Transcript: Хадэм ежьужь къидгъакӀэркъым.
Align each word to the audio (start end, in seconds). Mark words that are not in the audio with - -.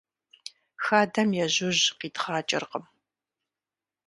Хадэм 0.83 1.29
ежьужь 1.45 1.83
къидгъакӀэркъым. 1.99 2.85